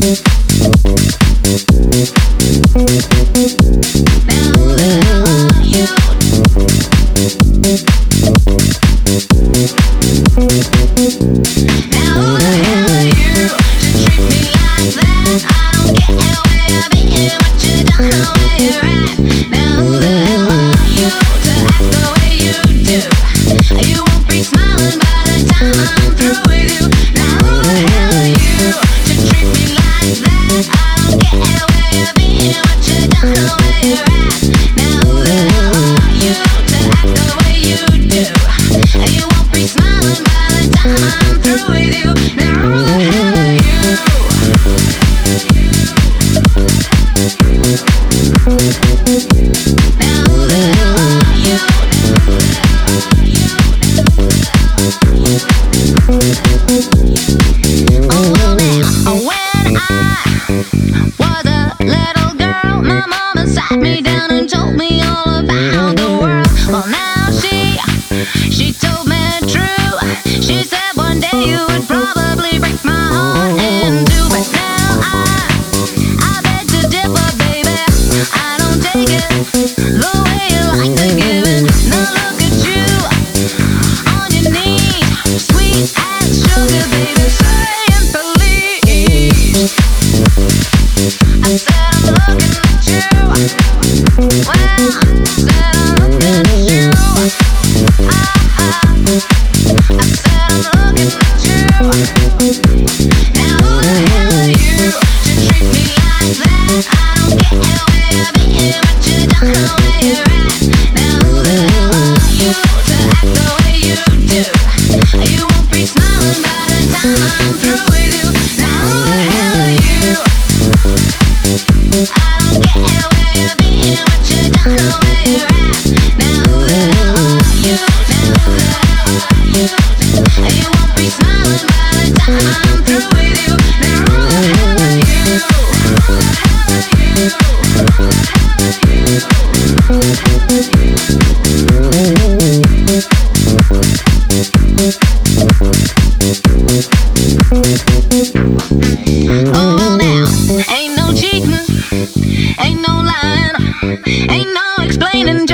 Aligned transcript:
Mm-hmm. 0.00 0.39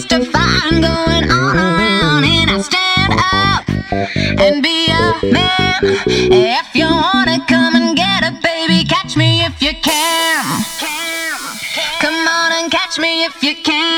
just 0.00 0.12
a 0.12 0.18
going 0.20 1.28
on 1.28 1.56
around, 1.56 2.24
and 2.24 2.50
I 2.50 2.60
stand 2.60 3.12
up 3.14 3.68
and 4.38 4.62
be 4.62 4.86
a 4.86 5.32
man. 5.32 5.74
If 5.82 6.74
you 6.76 6.86
wanna 6.86 7.44
come 7.48 7.74
and 7.74 7.96
get 7.96 8.22
it, 8.22 8.40
baby, 8.40 8.84
catch 8.84 9.16
me 9.16 9.44
if 9.44 9.60
you 9.60 9.72
can. 9.82 10.44
Come 12.00 12.28
on 12.28 12.52
and 12.52 12.70
catch 12.70 13.00
me 13.00 13.24
if 13.24 13.42
you 13.42 13.56
can. 13.56 13.97